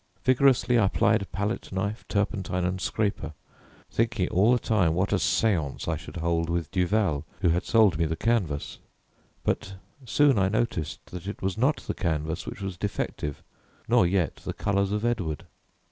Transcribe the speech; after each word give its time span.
Vigorously 0.25 0.79
I 0.79 0.87
plied 0.87 1.31
palette 1.31 1.71
knife, 1.71 2.05
turpentine, 2.09 2.65
and 2.65 2.81
scraper, 2.81 3.33
thinking 3.91 4.29
all 4.29 4.51
the 4.51 4.57
time 4.57 4.95
what 4.95 5.11
a 5.13 5.17
séance 5.17 5.87
I 5.87 5.95
should 5.95 6.17
hold 6.17 6.49
with 6.49 6.71
Duval 6.71 7.23
who 7.41 7.49
had 7.49 7.65
sold 7.65 7.99
me 7.99 8.05
the 8.05 8.15
canvas; 8.15 8.79
but 9.43 9.75
soon 10.05 10.39
I 10.39 10.49
noticed 10.49 11.05
that 11.11 11.27
it 11.27 11.43
was 11.43 11.55
not 11.55 11.77
the 11.85 11.93
canvas 11.93 12.47
which 12.47 12.61
was 12.61 12.77
defective 12.77 13.43
nor 13.87 14.07
yet 14.07 14.37
the 14.37 14.53
colours 14.53 14.91
of 14.91 15.05
Edward. 15.05 15.45